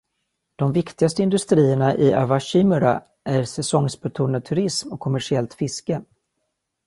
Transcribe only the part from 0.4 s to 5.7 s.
De viktigaste industrierna i Awashimaura är säsongsbetonad turism och kommersiellt